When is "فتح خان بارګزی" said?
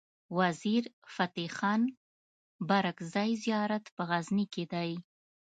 1.13-3.31